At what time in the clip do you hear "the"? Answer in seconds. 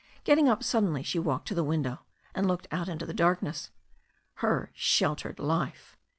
1.53-1.63, 3.05-3.13